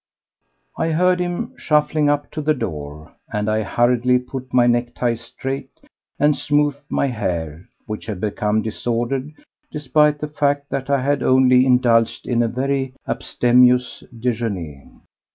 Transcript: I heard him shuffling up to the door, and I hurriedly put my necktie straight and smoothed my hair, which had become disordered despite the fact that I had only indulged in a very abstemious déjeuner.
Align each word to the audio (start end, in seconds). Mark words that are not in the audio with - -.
I 0.79 0.93
heard 0.93 1.19
him 1.19 1.53
shuffling 1.57 2.09
up 2.09 2.31
to 2.31 2.41
the 2.41 2.55
door, 2.55 3.11
and 3.31 3.47
I 3.47 3.61
hurriedly 3.61 4.17
put 4.17 4.51
my 4.51 4.65
necktie 4.65 5.13
straight 5.13 5.69
and 6.17 6.35
smoothed 6.35 6.85
my 6.89 7.05
hair, 7.05 7.69
which 7.85 8.07
had 8.07 8.19
become 8.19 8.63
disordered 8.63 9.31
despite 9.71 10.17
the 10.17 10.27
fact 10.27 10.71
that 10.71 10.89
I 10.89 11.03
had 11.03 11.21
only 11.21 11.67
indulged 11.67 12.25
in 12.27 12.41
a 12.41 12.47
very 12.47 12.95
abstemious 13.07 14.03
déjeuner. 14.11 15.01